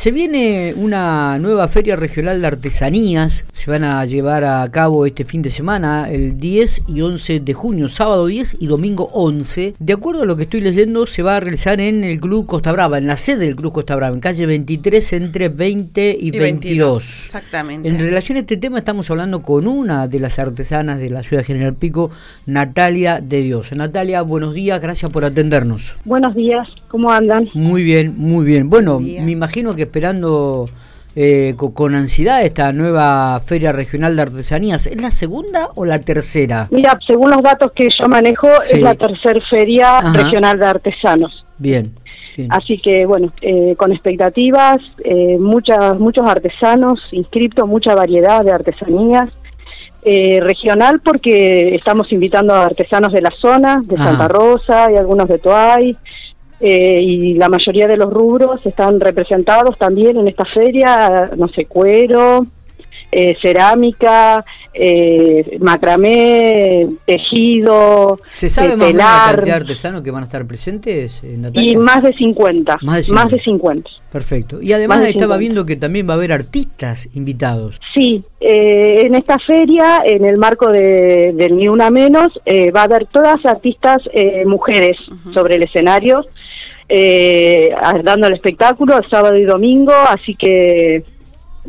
[0.00, 5.26] Se viene una nueva feria regional de artesanías, se van a llevar a cabo este
[5.26, 9.74] fin de semana, el 10 y 11 de junio, sábado 10 y domingo 11.
[9.78, 12.72] De acuerdo a lo que estoy leyendo, se va a realizar en el Club Costa
[12.72, 16.96] Brava, en la sede del Club Costa Brava, en calle 23 entre 20 y, 22.
[16.96, 17.86] Exactamente.
[17.86, 21.42] En relación a este tema estamos hablando con una de las artesanas de la ciudad
[21.42, 22.10] de General Pico,
[22.46, 23.70] Natalia de Dios.
[23.72, 25.96] Natalia, buenos días, gracias por atendernos.
[26.06, 27.50] Buenos días, ¿cómo andan?
[27.52, 28.70] Muy bien, muy bien.
[28.70, 30.66] Bueno, me imagino que esperando
[31.16, 34.86] eh, con, ansiedad esta nueva Feria Regional de Artesanías.
[34.86, 36.68] ¿Es la segunda o la tercera?
[36.70, 41.44] Mira, según los datos que yo manejo, es la tercera Feria Regional de Artesanos.
[41.58, 41.92] Bien.
[42.48, 49.28] Así que, bueno, eh, con expectativas, eh, muchas, muchos artesanos inscriptos, mucha variedad de artesanías.
[50.02, 55.38] regional porque estamos invitando a artesanos de la zona, de Santa Rosa y algunos de
[55.38, 55.96] Toay,
[56.60, 61.64] eh, y la mayoría de los rubros están representados también en esta feria, no sé,
[61.64, 62.46] cuero,
[63.10, 64.44] eh, cerámica,
[64.74, 71.22] eh, macramé, tejido, ¿Se sabe más la cantidad de artesanos que van a estar presentes,
[71.54, 72.78] Y más de 50.
[72.82, 73.88] Más de 50.
[74.12, 74.60] Perfecto.
[74.60, 77.80] Y además estaba viendo que también va a haber artistas invitados.
[77.94, 83.06] Sí, en esta feria, en el marco de, del Ni Una Menos, va a haber
[83.06, 83.98] todas artistas
[84.44, 84.98] mujeres
[85.32, 86.26] sobre el escenario
[86.90, 87.70] eh,
[88.02, 91.04] dando el espectáculo el sábado y domingo, así que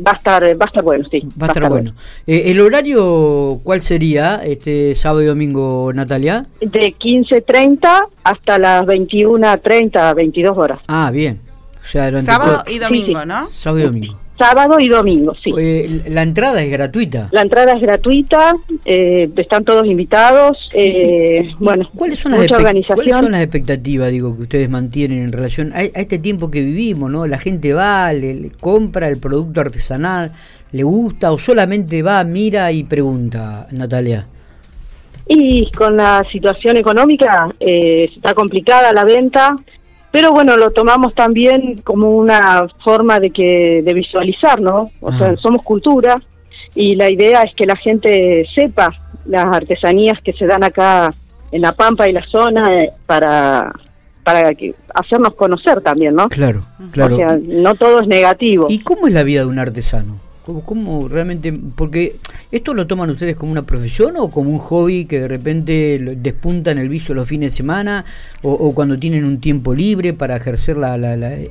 [0.04, 1.22] va a estar va a estar bueno, sí.
[1.40, 1.94] Va, a estar, bueno.
[2.26, 6.46] Eh, ¿El horario cuál sería este sábado y domingo, Natalia?
[6.60, 10.80] De 15.30 hasta las 21.30, 22 horas.
[10.88, 11.51] Ah, bien.
[11.82, 13.50] Sea, sábado y domingo, ¿no?
[13.50, 15.52] Sábado y domingo sábado y domingo, sí.
[15.56, 17.28] Eh, ¿La entrada es gratuita?
[17.30, 20.58] La entrada es gratuita, eh, están todos invitados.
[20.72, 25.72] Eh, bueno, ¿cuáles son, las ¿cuáles son las expectativas digo, que ustedes mantienen en relación
[25.72, 27.10] a, este tiempo que vivimos?
[27.10, 27.26] ¿no?
[27.26, 30.32] La gente va, le, compra el producto artesanal,
[30.72, 34.26] le gusta o solamente va, mira y pregunta, Natalia.
[35.28, 39.54] Y con la situación económica está complicada la venta,
[40.12, 44.90] pero bueno, lo tomamos también como una forma de que de visualizar, ¿no?
[45.00, 46.20] O sea, somos cultura
[46.74, 48.90] y la idea es que la gente sepa
[49.26, 51.12] las artesanías que se dan acá
[51.50, 53.72] en la Pampa y la zona eh, para
[54.22, 56.28] para que hacernos conocer también, ¿no?
[56.28, 56.62] Claro,
[56.92, 57.14] claro.
[57.14, 58.66] O sea, no todo es negativo.
[58.68, 60.20] ¿Y cómo es la vida de un artesano?
[60.44, 61.54] ¿Cómo, realmente?
[61.76, 62.16] Porque
[62.50, 66.78] esto lo toman ustedes como una profesión o como un hobby que de repente despuntan
[66.78, 68.04] el vicio los fines de semana
[68.42, 70.96] o, cuando tienen un tiempo libre para ejercer la,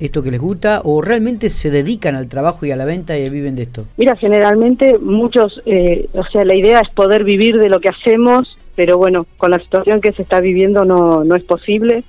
[0.02, 3.30] esto que les gusta o realmente se dedican al trabajo y a la venta y
[3.30, 3.86] viven de esto.
[3.96, 8.58] Mira, generalmente muchos, eh, o sea, la idea es poder vivir de lo que hacemos,
[8.76, 12.04] pero bueno, con la situación que se está viviendo no, no es posible.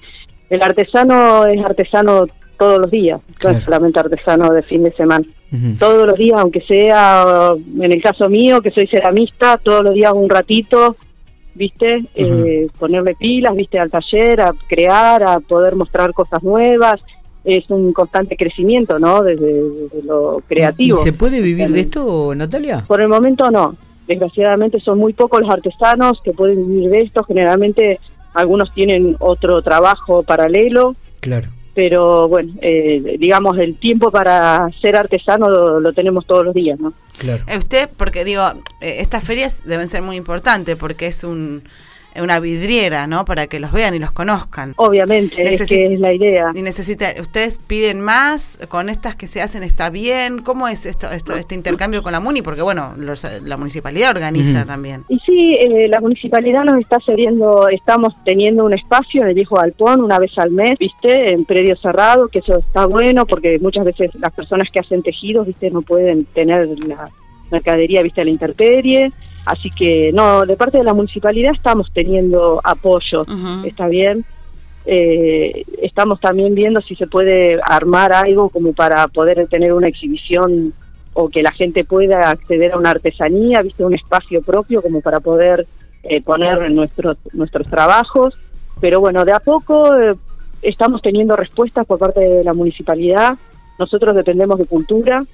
[0.50, 2.26] El artesano es artesano
[2.62, 5.27] todos los días, no es solamente artesano de fin de semana.
[5.81, 10.12] Todos los días, aunque sea, en el caso mío, que soy ceramista, todos los días
[10.15, 10.97] un ratito,
[11.56, 12.05] ¿viste?
[12.15, 13.81] eh, ponerle pilas, ¿viste?
[13.81, 17.00] Al taller, a crear, a poder mostrar cosas nuevas.
[17.45, 19.25] Es un constante crecimiento, ¿no?
[19.25, 19.61] Desde,
[20.05, 20.97] lo creativo.
[20.97, 22.84] ¿Y se puede vivir de esto, Natalia?
[22.87, 23.75] Por el momento no.
[24.06, 27.25] Desgraciadamente son muy pocos los artesanos que pueden vivir de esto.
[27.25, 27.99] Generalmente
[28.34, 30.94] algunos tienen otro trabajo paralelo.
[31.21, 35.49] Claro pero bueno, eh, digamos, el tiempo para ser artesano
[35.81, 36.93] lo, tenemos todos los días, ¿no?
[37.19, 37.44] Claro.
[37.47, 38.43] Eh, usted, porque digo,
[38.81, 41.62] eh, estas ferias deben ser muy importantes porque es un
[42.21, 43.25] una vidriera, ¿no?
[43.25, 44.75] Para que los vean y los conozcan.
[44.77, 46.50] Obviamente, es que es la idea.
[46.55, 50.43] Y necesita, ustedes piden más, con estas que se hacen está bien.
[50.43, 52.43] ¿Cómo es esto, esto este intercambio con la MUNI?
[52.43, 52.94] Porque bueno,
[53.43, 55.05] la municipalidad organiza también.
[55.09, 59.56] Y sí, eh, la municipalidad nos está cediendo, estamos teniendo un espacio en el viejo
[59.56, 61.32] galpón una vez al mes, ¿viste?
[61.32, 65.47] En predio cerrado, que eso está bueno porque muchas veces las personas que hacen tejidos,
[65.47, 65.70] ¿viste?
[65.70, 67.09] No pueden tener la
[67.50, 68.20] mercadería, ¿viste?
[68.20, 69.12] A la intemperie
[69.44, 73.25] Así que no, de parte de la municipalidad estamos teniendo apoyo,
[73.64, 74.25] está bien.
[74.84, 80.75] Eh, estamos también viendo si se puede armar algo como para poder tener una exhibición
[81.14, 85.20] o que la gente pueda acceder a una artesanía, viste, un espacio propio como para
[85.20, 85.67] poder
[86.03, 88.35] eh, poner nuestros nuestros trabajos.
[88.81, 90.14] Pero bueno, de a poco eh,
[90.62, 93.35] estamos teniendo respuestas por parte de la municipalidad.
[93.79, 95.25] Nosotros dependemos de cultura,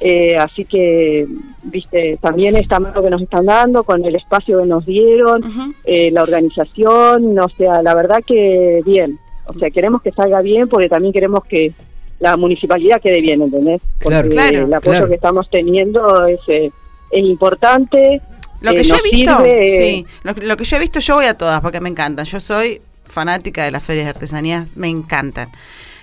[0.00, 1.26] eh, así que,
[1.64, 6.10] viste, también esta mano que nos están dando, con el espacio que nos dieron, eh,
[6.12, 9.18] la organización, o sea, la verdad que bien.
[9.46, 11.72] O sea, queremos que salga bien porque también queremos que
[12.20, 13.80] la municipalidad quede bien, ¿entendés?
[14.00, 16.70] Porque claro, el apoyo que estamos teniendo es, eh,
[17.10, 18.20] es importante.
[18.60, 19.38] Lo que yo he visto,
[19.78, 22.24] sí, lo, que yo he visto, yo voy a todas porque me encantan.
[22.26, 25.48] Yo soy fanática de las ferias de artesanía, me encantan.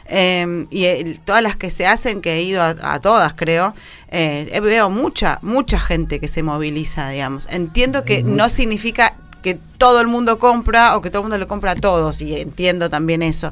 [0.07, 3.73] eh, y el- todas las que se hacen, que he ido a, a todas, creo,
[4.11, 7.47] eh, eh, veo mucha, mucha gente que se moviliza, digamos.
[7.51, 9.15] Entiendo que no significa
[9.45, 12.35] que todo el mundo compra o que todo el mundo le compra a todos, y
[12.41, 13.51] entiendo también eso.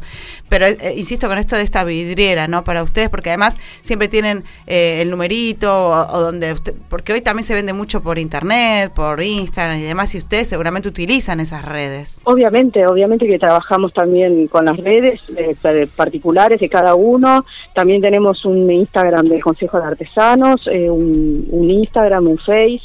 [0.49, 2.63] Pero eh, insisto con esto de esta vidriera, ¿no?
[2.63, 7.43] Para ustedes, porque además siempre tienen eh, el numerito o, donde usted, porque hoy también
[7.43, 12.19] se vende mucho por internet, por Instagram y demás, y ustedes seguramente utilizan esas redes.
[12.23, 17.45] Obviamente, obviamente que trabajamos también con las redes eh, pa- particulares de cada uno.
[17.75, 22.81] También tenemos un Instagram del Consejo de Artesanos, eh, un Instagram, un Face.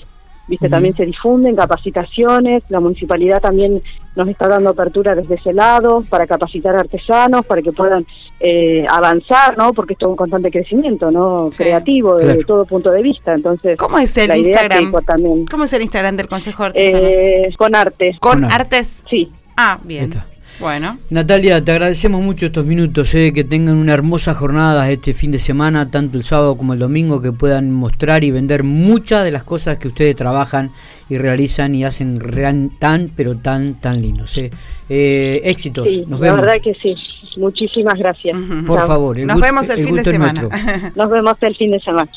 [0.49, 2.63] Viste, también se difunden capacitaciones.
[2.71, 3.83] La municipalidad también
[4.17, 8.07] nos está dando apertura desde ese lado para capacitar artesanos, para que puedan
[8.41, 9.73] eh, avanzar, ¿no?
[9.75, 11.51] Porque esto es un constante crecimiento, ¿no?
[11.53, 11.65] Sí.
[11.65, 12.47] Creativo desde Claro.
[12.47, 13.35] todo punto de vista.
[13.35, 14.91] Entonces, ¿Cómo es el Instagram?
[14.93, 17.11] que, también ¿Cómo es el Instagram del Consejo de Artesanos?
[17.13, 18.55] eh, con arte, ¿Con Con arte.
[18.77, 19.03] artes?
[19.11, 19.31] sí.
[19.57, 20.11] Ah, bien.
[20.61, 20.99] Bueno.
[21.11, 25.39] Natalia, te agradecemos mucho estos minutos, eh, que tengan una hermosa jornada este fin de
[25.39, 29.45] semana, tanto el sábado como el domingo, que puedan mostrar y vender muchas de las
[29.45, 30.73] cosas que ustedes trabajan
[31.09, 34.37] y realizan y hacen real- tan, pero tan, tan lindos.
[34.37, 34.51] eh.
[34.89, 36.41] Eh, éxitos, Sí, nos la vemos.
[36.47, 36.95] verdad que sí.
[37.37, 38.37] Muchísimas gracias.
[38.67, 38.89] Por Chao.
[38.89, 40.43] favor, Nos vemos el, fin de semana.
[40.43, 40.91] nuestro.
[40.97, 42.11] Nos vemos el fin de semana.